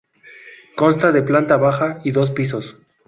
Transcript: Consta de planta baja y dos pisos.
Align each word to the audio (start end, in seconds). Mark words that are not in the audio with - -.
Consta 0.75 1.11
de 1.11 1.21
planta 1.21 1.57
baja 1.57 1.99
y 2.03 2.09
dos 2.09 2.31
pisos. 2.31 2.75